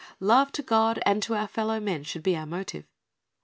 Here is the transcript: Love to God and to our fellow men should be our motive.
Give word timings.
Love 0.19 0.51
to 0.51 0.63
God 0.63 0.97
and 1.05 1.21
to 1.21 1.35
our 1.35 1.47
fellow 1.47 1.79
men 1.79 2.01
should 2.03 2.23
be 2.23 2.35
our 2.35 2.47
motive. 2.47 2.85